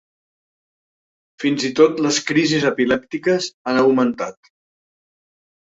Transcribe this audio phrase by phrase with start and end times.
[1.43, 4.55] Fins i tot les crisis epilèptiques han augmentat.